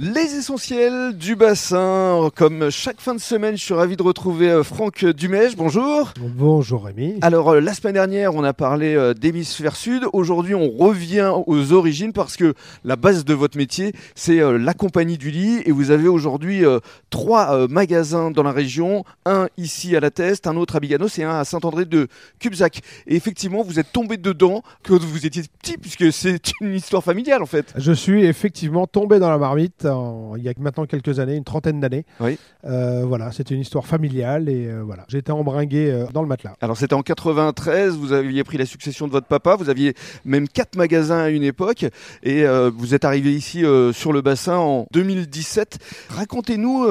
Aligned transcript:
Les 0.00 0.36
essentiels 0.36 1.18
du 1.18 1.34
bassin. 1.34 2.30
Comme 2.36 2.70
chaque 2.70 3.00
fin 3.00 3.16
de 3.16 3.20
semaine, 3.20 3.56
je 3.56 3.64
suis 3.64 3.74
ravi 3.74 3.96
de 3.96 4.02
retrouver 4.04 4.48
euh, 4.48 4.62
Franck 4.62 5.04
Dumège. 5.04 5.56
Bonjour. 5.56 6.12
Bonjour 6.20 6.84
Rémi. 6.84 7.18
Alors, 7.20 7.48
euh, 7.48 7.60
la 7.60 7.74
semaine 7.74 7.94
dernière, 7.94 8.36
on 8.36 8.44
a 8.44 8.52
parlé 8.52 8.94
euh, 8.94 9.12
d'hémisphère 9.12 9.74
sud. 9.74 10.04
Aujourd'hui, 10.12 10.54
on 10.54 10.70
revient 10.70 11.32
aux 11.48 11.72
origines 11.72 12.12
parce 12.12 12.36
que 12.36 12.54
la 12.84 12.94
base 12.94 13.24
de 13.24 13.34
votre 13.34 13.58
métier, 13.58 13.92
c'est 14.14 14.38
la 14.38 14.72
compagnie 14.72 15.18
du 15.18 15.32
lit. 15.32 15.62
Et 15.64 15.72
vous 15.72 15.90
avez 15.90 16.06
aujourd'hui 16.06 16.62
trois 17.10 17.66
magasins 17.66 18.30
dans 18.30 18.44
la 18.44 18.52
région. 18.52 19.04
Un 19.26 19.48
ici 19.56 19.96
à 19.96 20.00
la 20.00 20.12
Teste, 20.12 20.46
un 20.46 20.56
autre 20.56 20.76
à 20.76 20.80
Biganos 20.80 21.18
et 21.18 21.24
un 21.24 21.40
à 21.40 21.44
Saint-André 21.44 21.86
de 21.86 22.06
Cubzac. 22.38 22.82
Et 23.08 23.16
effectivement, 23.16 23.62
vous 23.62 23.80
êtes 23.80 23.90
tombé 23.90 24.16
dedans 24.16 24.62
quand 24.86 25.02
vous 25.02 25.26
étiez 25.26 25.42
petit 25.60 25.76
puisque 25.76 26.12
c'est 26.12 26.40
une 26.60 26.74
histoire 26.74 27.02
familiale 27.02 27.42
en 27.42 27.46
fait. 27.46 27.74
Je 27.76 27.90
suis 27.90 28.24
effectivement 28.24 28.86
tombé 28.86 29.18
dans 29.18 29.30
la 29.30 29.38
marmite 29.38 29.87
il 30.36 30.42
y 30.42 30.48
a 30.48 30.52
maintenant 30.58 30.86
quelques 30.86 31.20
années, 31.20 31.36
une 31.36 31.44
trentaine 31.44 31.80
d'années. 31.80 32.04
Oui. 32.20 32.38
Euh, 32.64 33.04
voilà, 33.06 33.32
c'était 33.32 33.54
une 33.54 33.60
histoire 33.60 33.86
familiale 33.86 34.48
et 34.48 34.66
euh, 34.66 34.82
voilà, 34.82 35.04
j'étais 35.08 35.30
embringué 35.30 35.90
euh, 35.90 36.06
dans 36.12 36.22
le 36.22 36.28
matelas. 36.28 36.54
Alors 36.60 36.76
c'était 36.76 36.94
en 36.94 37.02
93, 37.02 37.96
vous 37.96 38.12
aviez 38.12 38.44
pris 38.44 38.58
la 38.58 38.66
succession 38.66 39.06
de 39.06 39.12
votre 39.12 39.26
papa, 39.26 39.56
vous 39.56 39.70
aviez 39.70 39.94
même 40.24 40.48
quatre 40.48 40.76
magasins 40.76 41.18
à 41.18 41.28
une 41.28 41.42
époque 41.42 41.86
et 42.22 42.44
vous 42.74 42.94
êtes 42.94 43.04
arrivé 43.04 43.32
ici 43.32 43.64
sur 43.92 44.12
le 44.12 44.20
bassin 44.20 44.56
en 44.56 44.86
2017. 44.92 45.78
Racontez-nous 46.10 46.86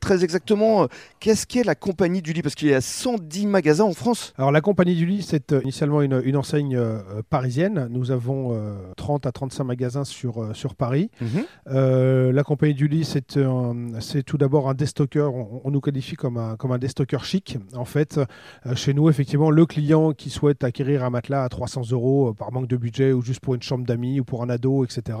très 0.00 0.24
exactement 0.24 0.86
qu'est-ce 1.18 1.46
qu'est 1.46 1.64
la 1.64 1.74
compagnie 1.74 2.22
du 2.22 2.32
lit? 2.32 2.42
Parce 2.42 2.54
qu'il 2.54 2.68
y 2.68 2.74
a 2.74 2.80
110 2.80 3.46
magasins 3.46 3.84
en 3.84 3.92
France. 3.92 4.32
Alors 4.38 4.52
la 4.52 4.60
compagnie 4.60 4.94
du 4.94 5.06
lit, 5.06 5.22
c'est 5.22 5.52
initialement 5.62 6.02
une, 6.02 6.20
une 6.24 6.36
enseigne 6.36 6.80
parisienne. 7.28 7.88
Nous 7.90 8.10
avons 8.10 8.56
30 8.96 9.26
à 9.26 9.32
35 9.32 9.64
magasins 9.64 10.04
sur, 10.04 10.50
sur 10.54 10.74
Paris. 10.74 11.10
La 12.32 12.44
compagnie 12.44 12.74
du 12.74 12.88
lit, 12.88 13.04
c'est 13.04 14.22
tout 14.22 14.38
d'abord 14.38 14.68
un 14.68 14.74
déstockeur. 14.74 15.34
On, 15.34 15.62
on, 15.64 15.70
nous 15.70 15.80
qualifie 15.80 16.16
comme 16.16 16.36
un, 16.36 16.56
comme 16.56 16.72
un 16.72 16.78
déstockeur 16.78 17.24
chic. 17.24 17.58
En 17.74 17.84
fait, 17.84 18.18
euh, 18.66 18.74
chez 18.74 18.94
nous, 18.94 19.08
effectivement, 19.08 19.50
le 19.50 19.66
client 19.66 20.12
qui 20.12 20.30
souhaite 20.30 20.64
acquérir 20.64 21.04
un 21.04 21.10
matelas 21.10 21.44
à 21.44 21.48
300 21.48 21.82
euros 21.92 22.30
euh, 22.30 22.32
par 22.32 22.52
manque 22.52 22.68
de 22.68 22.76
budget 22.76 23.12
ou 23.12 23.22
juste 23.22 23.40
pour 23.40 23.54
une 23.54 23.62
chambre 23.62 23.84
d'amis 23.84 24.20
ou 24.20 24.24
pour 24.24 24.42
un 24.42 24.50
ado, 24.50 24.84
etc., 24.84 25.18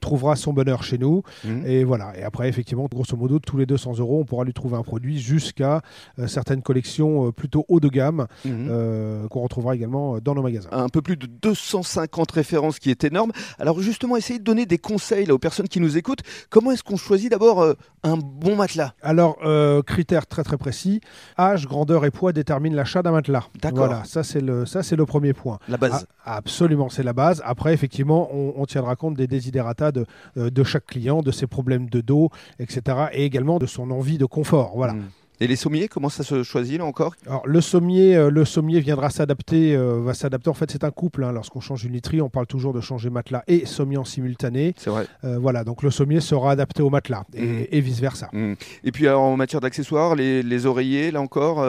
trouvera 0.00 0.36
son 0.36 0.52
bonheur 0.52 0.82
chez 0.82 0.98
nous. 0.98 1.22
Mmh. 1.44 1.66
Et 1.66 1.84
voilà. 1.84 2.16
Et 2.18 2.22
après, 2.22 2.48
effectivement, 2.48 2.86
grosso 2.90 3.16
modo, 3.16 3.38
tous 3.38 3.56
les 3.56 3.66
200 3.66 3.98
euros, 3.98 4.20
on 4.20 4.24
pourra 4.24 4.44
lui 4.44 4.52
trouver 4.52 4.76
un 4.76 4.82
produit 4.82 5.18
jusqu'à 5.18 5.82
euh, 6.18 6.26
certaines 6.26 6.62
collections 6.62 7.32
plutôt 7.32 7.64
haut 7.68 7.80
de 7.80 7.88
gamme 7.88 8.26
mmh. 8.44 9.28
qu'on 9.28 9.40
retrouvera 9.40 9.74
également 9.74 10.18
dans 10.20 10.34
nos 10.34 10.42
magasins. 10.42 10.68
Un 10.72 10.88
peu 10.88 11.02
plus 11.02 11.16
de 11.16 11.26
250 11.26 12.30
références 12.30 12.78
qui 12.78 12.90
est 12.90 13.04
énorme. 13.04 13.32
Alors 13.58 13.80
justement, 13.80 14.16
essayez 14.16 14.38
de 14.38 14.44
donner 14.44 14.66
des 14.66 14.78
conseils 14.78 15.26
là, 15.26 15.34
aux 15.34 15.38
personnes 15.38 15.68
qui 15.68 15.80
nous 15.80 15.96
écoutent. 15.96 16.22
Comment 16.50 16.72
est-ce 16.72 16.82
qu'on 16.82 16.96
choisit 16.96 17.30
d'abord 17.30 17.62
euh, 17.62 17.74
un 18.02 18.16
bon 18.16 18.56
matelas? 18.56 18.92
Alors, 19.02 19.38
euh, 19.44 19.82
critères 19.82 20.26
très 20.26 20.44
très 20.44 20.56
précis. 20.56 21.00
Âge, 21.38 21.66
grandeur 21.66 22.04
et 22.04 22.10
poids 22.10 22.32
déterminent 22.32 22.76
l'achat 22.76 23.02
d'un 23.02 23.12
matelas. 23.12 23.44
D'accord. 23.60 23.86
Voilà, 23.86 24.04
ça 24.04 24.22
c'est 24.22 24.40
le, 24.40 24.66
ça, 24.66 24.82
c'est 24.82 24.96
le 24.96 25.06
premier 25.06 25.32
point. 25.32 25.58
La 25.68 25.76
base. 25.76 26.06
Ah, 26.24 26.36
absolument, 26.36 26.88
c'est 26.88 27.02
la 27.02 27.12
base. 27.12 27.42
Après, 27.44 27.72
effectivement, 27.72 28.28
on, 28.32 28.64
tiendra 28.66 28.96
compte 28.96 29.14
des 29.14 29.26
desiderata 29.26 29.92
de, 29.92 30.06
euh, 30.36 30.50
de 30.50 30.64
chaque 30.64 30.86
client, 30.86 31.22
de 31.22 31.30
ses 31.30 31.46
problèmes 31.46 31.88
de 31.88 32.00
dos, 32.00 32.30
etc. 32.58 33.06
Et 33.12 33.24
également 33.24 33.58
de 33.58 33.66
son 33.66 33.90
envie 33.90 34.18
de 34.18 34.24
confort. 34.24 34.72
Voilà. 34.74 34.94
Hmm. 34.94 35.08
Et 35.38 35.46
les 35.46 35.56
sommiers, 35.56 35.88
comment 35.88 36.08
ça 36.08 36.24
se 36.24 36.42
choisit 36.42 36.78
là 36.78 36.86
encore? 36.86 37.14
Alors 37.26 37.46
le 37.46 37.60
sommier, 37.60 38.16
euh, 38.16 38.30
le 38.30 38.46
sommier 38.46 38.80
viendra 38.80 39.10
s'adapter, 39.10 39.76
euh, 39.76 40.00
va 40.00 40.14
s'adapter. 40.14 40.48
En 40.48 40.54
fait, 40.54 40.70
c'est 40.70 40.82
un 40.82 40.90
couple. 40.90 41.24
Hein. 41.24 41.32
Lorsqu'on 41.32 41.60
change 41.60 41.84
une 41.84 41.92
literie, 41.92 42.22
on 42.22 42.30
parle 42.30 42.46
toujours 42.46 42.72
de 42.72 42.80
changer 42.80 43.10
matelas 43.10 43.42
et 43.46 43.66
sommier 43.66 43.98
en 43.98 44.04
simultané. 44.04 44.74
C'est 44.78 44.88
vrai. 44.88 45.06
Euh, 45.24 45.38
voilà, 45.38 45.62
donc 45.62 45.82
le 45.82 45.90
sommier 45.90 46.20
sera 46.20 46.52
adapté 46.52 46.82
au 46.82 46.88
matelas 46.88 47.24
et, 47.34 47.80
mmh. 47.80 47.84
vice 47.84 48.00
versa. 48.00 48.30
Mmh. 48.32 48.54
Et 48.84 48.92
puis 48.92 49.08
en 49.08 49.36
matière 49.36 49.60
d'accessoires, 49.60 50.14
les, 50.14 50.42
les, 50.42 50.64
oreillers, 50.64 51.10
là 51.10 51.20
encore, 51.20 51.64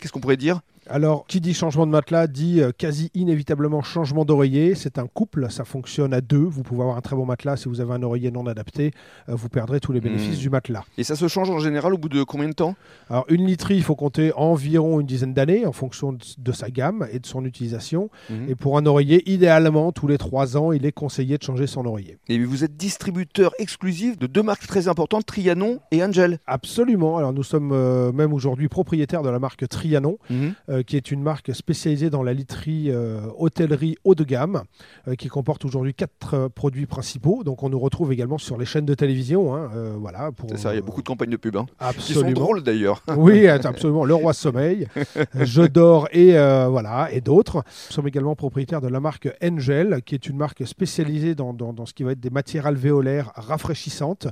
qu'est-ce 0.00 0.12
qu'on 0.12 0.20
pourrait 0.20 0.36
dire? 0.36 0.60
Alors, 0.88 1.26
qui 1.26 1.40
dit 1.40 1.54
changement 1.54 1.86
de 1.86 1.90
matelas 1.90 2.26
dit 2.26 2.60
euh, 2.60 2.70
quasi 2.76 3.10
inévitablement 3.14 3.82
changement 3.82 4.24
d'oreiller. 4.24 4.74
C'est 4.74 4.98
un 4.98 5.06
couple, 5.06 5.50
ça 5.50 5.64
fonctionne 5.64 6.14
à 6.14 6.20
deux. 6.20 6.38
Vous 6.38 6.62
pouvez 6.62 6.82
avoir 6.82 6.96
un 6.96 7.00
très 7.00 7.16
bon 7.16 7.26
matelas. 7.26 7.56
Si 7.56 7.68
vous 7.68 7.80
avez 7.80 7.92
un 7.92 8.02
oreiller 8.02 8.30
non 8.30 8.46
adapté, 8.46 8.92
euh, 9.28 9.34
vous 9.34 9.48
perdrez 9.48 9.80
tous 9.80 9.92
les 9.92 10.00
bénéfices 10.00 10.38
hmm. 10.38 10.42
du 10.42 10.50
matelas. 10.50 10.84
Et 10.98 11.04
ça 11.04 11.16
se 11.16 11.28
change 11.28 11.50
en 11.50 11.58
général 11.58 11.94
au 11.94 11.98
bout 11.98 12.08
de 12.08 12.22
combien 12.22 12.48
de 12.48 12.54
temps? 12.54 12.74
Alors, 13.10 13.24
une 13.28 13.46
literie, 13.46 13.76
il 13.76 13.82
faut 13.82 13.96
compter 13.96 14.32
environ 14.34 15.00
une 15.00 15.06
dizaine 15.06 15.34
d'années 15.34 15.66
en 15.66 15.72
fonction 15.72 16.12
de, 16.12 16.52
sa 16.52 16.70
gamme 16.70 17.06
et 17.12 17.18
de 17.18 17.26
son 17.26 17.44
utilisation. 17.44 18.10
Hmm. 18.30 18.48
Et 18.48 18.54
pour 18.54 18.78
un 18.78 18.86
oreiller, 18.86 19.28
idéalement, 19.30 19.92
tous 19.92 20.06
les 20.06 20.18
trois 20.18 20.56
ans, 20.56 20.72
il 20.72 20.86
est 20.86 20.92
conseillé 20.92 21.38
de 21.38 21.42
changer 21.42 21.66
son 21.66 21.84
oreiller. 21.86 22.18
Et 22.28 22.38
vous 22.44 22.64
êtes 22.64 22.76
distributeur 22.76 23.52
exclusif 23.58 24.18
de 24.18 24.26
deux 24.26 24.42
marques 24.42 24.66
très 24.66 24.88
importantes, 24.88 25.26
Trianon 25.26 25.80
et 25.90 26.04
Angel 26.04 26.38
Absolument. 26.46 27.18
Alors, 27.18 27.32
nous 27.32 27.42
sommes 27.42 27.72
euh, 27.72 28.12
même 28.12 28.32
aujourd'hui 28.32 28.68
propriétaires 28.68 29.22
de 29.22 29.28
la 29.28 29.38
marque 29.38 29.68
Trianon. 29.68 30.18
Hmm. 30.30 30.50
Euh, 30.75 30.75
qui 30.82 30.96
est 30.96 31.10
une 31.10 31.22
marque 31.22 31.54
spécialisée 31.54 32.10
dans 32.10 32.22
la 32.22 32.32
literie 32.32 32.90
euh, 32.90 33.20
hôtellerie 33.38 33.96
haut 34.04 34.14
de 34.14 34.24
gamme, 34.24 34.62
euh, 35.08 35.14
qui 35.14 35.28
comporte 35.28 35.64
aujourd'hui 35.64 35.94
quatre 35.94 36.48
produits 36.48 36.86
principaux. 36.86 37.44
Donc 37.44 37.62
on 37.62 37.68
nous 37.68 37.78
retrouve 37.78 38.12
également 38.12 38.38
sur 38.38 38.58
les 38.58 38.64
chaînes 38.64 38.86
de 38.86 38.94
télévision. 38.94 39.54
Hein, 39.54 39.70
voilà, 39.98 40.30
C'est 40.48 40.58
ça, 40.58 40.72
il 40.72 40.76
y 40.76 40.78
a 40.78 40.82
beaucoup 40.82 41.02
de 41.02 41.06
campagnes 41.06 41.30
de 41.30 41.36
pub. 41.36 41.56
Hein, 41.56 41.66
absolument. 41.78 42.26
Qui 42.26 42.34
sont 42.34 42.40
drôles 42.40 42.62
d'ailleurs. 42.62 43.02
oui, 43.16 43.46
absolument. 43.48 44.04
Le 44.04 44.14
Roi 44.14 44.32
Sommeil, 44.32 44.88
Je 45.34 45.62
dors 45.62 46.08
et, 46.12 46.32
voilà, 46.32 47.08
et 47.12 47.20
d'autres. 47.20 47.56
Nous 47.56 47.94
sommes 47.94 48.08
également 48.08 48.34
propriétaires 48.34 48.80
de 48.80 48.88
la 48.88 49.00
marque 49.00 49.28
Angel, 49.42 50.02
qui 50.04 50.14
est 50.14 50.26
une 50.28 50.36
marque 50.36 50.66
spécialisée 50.66 51.34
dans, 51.34 51.52
dans, 51.52 51.86
ce 51.86 51.94
qui 51.94 52.02
va 52.02 52.12
être 52.12 52.20
des 52.20 52.30
matières 52.30 52.66
alvéolaires 52.66 53.32
rafraîchissantes 53.34 54.28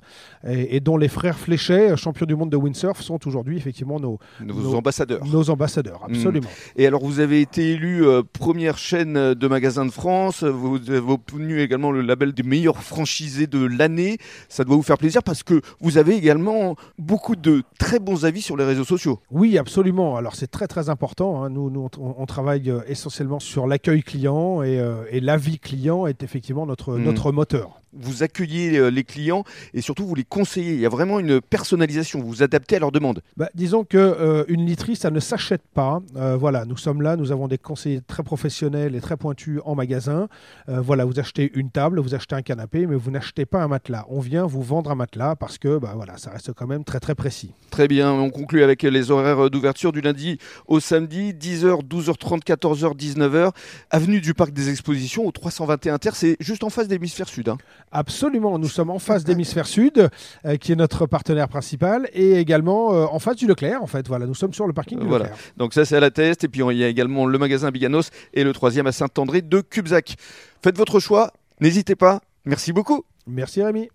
et, 0.47 0.81
dont 0.81 0.97
les 0.97 1.09
frères 1.09 1.39
Fléchet, 1.39 1.97
champions 1.97 2.27
du 2.27 2.35
monde 2.35 2.51
de 2.51 2.57
windsurf, 2.57 3.01
sont 3.01 3.27
aujourd'hui 3.27 3.57
effectivement 3.57 4.01
nos, 4.01 4.19
nos, 4.41 4.75
ambassadeurs. 4.75 5.25
Nos 5.27 5.51
ambassadeurs, 5.51 6.07
hmm. 6.09 6.15
Absolument. 6.39 6.73
Et 6.77 6.87
alors, 6.87 7.05
vous 7.05 7.21
avez 7.21 7.41
été 7.41 7.73
élu 7.73 8.07
euh, 8.07 8.23
première 8.23 8.79
chaîne 8.79 9.35
de 9.35 9.49
magasins 9.49 9.87
de 9.87 9.91
France. 9.91 10.43
Vous 10.43 10.79
avez 10.89 10.99
obtenu 10.99 11.61
également 11.61 11.91
le 11.91 12.01
label 12.01 12.33
du 12.33 12.43
meilleur 12.43 12.83
franchisé 12.83 13.47
de 13.47 13.65
l'année. 13.65 14.19
Ça 14.49 14.65
doit 14.65 14.77
vous 14.77 14.83
faire 14.83 14.99
plaisir 14.99 15.23
parce 15.23 15.43
que 15.43 15.61
vous 15.81 15.99
avez 15.99 16.15
également 16.17 16.77
beaucoup 16.99 17.37
de 17.37 17.63
très 17.79 17.99
bons 17.99 18.25
avis 18.25 18.43
sur 18.43 18.57
les 18.57 18.65
réseaux 18.65 18.85
sociaux. 18.85 19.21
Oui, 19.31 19.59
absolument. 19.59 20.17
Alors, 20.17 20.35
c'est 20.35 20.51
très 20.51 20.67
très 20.67 20.89
important. 20.89 21.43
Hein. 21.43 21.51
Nous, 21.51 21.71
nous 21.71 21.89
on, 21.99 22.27
travaille 22.27 22.71
euh, 22.71 22.81
essentiellement 22.87 23.41
sur 23.41 23.67
l'accueil 23.67 24.03
client 24.03 24.63
et, 24.63 24.79
euh, 24.79 25.05
et 25.11 25.21
l'avis 25.21 25.59
client 25.59 26.07
est 26.07 26.23
effectivement 26.23 26.67
notre, 26.67 26.95
hmm. 26.95 27.03
notre 27.03 27.33
moteur 27.33 27.81
vous 27.97 28.23
accueillez 28.23 28.79
euh, 28.79 28.89
les 28.91 29.05
clients 29.05 29.45
et 29.73 29.81
surtout 29.81 30.07
vous 30.07 30.15
les 30.15 30.25
conseillez. 30.25 30.75
Il 30.75 30.81
y 30.81 30.87
a 30.87 30.89
vraiment 30.89 31.21
une 31.21 31.41
personnalisation, 31.41 32.21
vous 32.21 32.29
vous 32.29 32.43
adaptez 32.43 32.77
à 32.77 32.79
leurs 32.79 32.93
demandes. 32.93 33.23
Bah, 33.37 33.49
disons 33.55 33.85
que 33.85 33.99
euh, 33.99 34.45
une 34.49 34.67
literie, 34.67 34.97
ça 34.97 35.11
ne 35.11 35.21
s'achète 35.21 35.63
pas. 35.75 36.01
Euh, 36.17 36.37
voilà, 36.37 36.65
nous 36.65 36.77
sommes 36.77 37.03
là, 37.03 37.17
nous 37.17 37.33
avons 37.33 37.49
des 37.49 37.59
conseillers 37.59 38.01
très 38.07 38.23
professionnels 38.23 38.95
et 38.95 39.01
très 39.01 39.17
pointus 39.17 39.61
en 39.65 39.75
magasin. 39.75 40.29
voilà, 40.69 41.05
vous 41.05 41.19
achetez 41.19 41.51
une 41.55 41.71
table, 41.71 42.01
vous 42.01 42.15
achetez 42.15 42.35
un 42.35 42.43
canapé, 42.43 42.87
mais 42.87 42.97
vous 42.97 43.11
n'achetez 43.11 43.47
pas 43.47 43.63
un 43.63 43.69
matelas. 43.69 44.07
On 44.09 44.21
vient 44.21 44.47
vous 44.47 44.63
vendre 44.63 44.91
un 44.91 44.95
matelas 44.95 45.37
parce 45.37 45.59
que 45.59 45.79
bah, 45.79 45.93
voilà, 45.95 46.17
ça 46.17 46.31
reste 46.31 46.53
quand 46.53 46.67
même 46.67 46.85
très 46.85 47.01
très 47.01 47.15
précis. 47.15 47.53
Très 47.71 47.89
bien, 47.89 48.13
on 48.13 48.31
conclut 48.31 48.63
avec 48.63 48.83
les 48.83 49.11
horaires 49.11 49.51
d'ouverture 49.51 49.93
du 49.93 50.01
lundi 50.01 50.39
au 50.67 50.81
samedi, 50.81 51.33
10h, 51.33 51.87
12h30, 51.87 52.43
14h, 52.45 52.97
19h, 52.97 53.51
avenue 53.91 54.21
du 54.21 54.35
Parc 54.35 54.53
des 54.53 54.71
Expositions 54.71 55.27
au 55.27 55.33
321 55.33 55.99
Terre, 55.99 56.17
c'est 56.17 56.37
juste 56.41 56.65
en 56.65 56.71
face 56.71 56.89
des 56.89 56.99
l'hémisphère 57.05 57.29
sud. 57.29 57.49
Hein. 57.49 57.59
Absolument, 57.93 58.59
nous 58.59 58.69
sommes 58.69 58.91
en 58.91 58.99
face 58.99 59.25
d'Hémisphère 59.25 59.67
Sud, 59.67 60.11
euh, 60.45 60.57
qui 60.57 60.73
est 60.73 60.77
notre 60.77 61.07
partenaire 61.07 61.49
principal, 61.49 62.09
et 62.13 62.39
également 62.39 62.93
euh, 62.93 63.07
en 63.07 63.19
face 63.19 63.37
du 63.37 63.47
Leclerc, 63.47 63.83
en 63.83 63.87
fait. 63.87 64.09
Voilà, 64.09 64.27
nous 64.27 64.35
sommes 64.35 64.53
sur 64.53 64.67
le 64.67 64.73
parking 64.73 64.99
du 64.99 65.07
voilà. 65.07 65.27
Leclerc. 65.27 65.39
Donc 65.57 65.75
ça, 65.75 65.85
c'est 65.85 65.97
à 65.97 66.01
la 66.01 66.11
Teste, 66.11 66.45
et 66.45 66.49
puis 66.49 66.63
il 66.69 66.77
y 66.77 66.85
a 66.85 66.89
également 66.89 67.27
le 67.27 67.39
magasin 67.39 67.71
Biganos 67.71 68.11
et 68.33 68.45
le 68.45 68.53
troisième 68.53 68.87
à 68.87 68.93
Saint-André 68.93 69.43
de 69.43 69.61
Cubzac. 69.61 70.17
Faites 70.63 70.77
votre 70.77 70.99
choix, 70.99 71.33
n'hésitez 71.61 71.95
pas. 71.95 72.21
Merci 72.45 72.73
beaucoup. 72.73 73.05
Merci 73.27 73.63
Rémi. 73.63 73.89